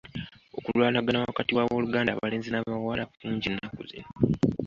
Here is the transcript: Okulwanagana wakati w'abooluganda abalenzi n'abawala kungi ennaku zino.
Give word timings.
Okulwanagana 0.57 1.23
wakati 1.27 1.51
w'abooluganda 1.53 2.09
abalenzi 2.11 2.49
n'abawala 2.51 3.03
kungi 3.15 3.45
ennaku 3.51 3.81
zino. 3.89 4.09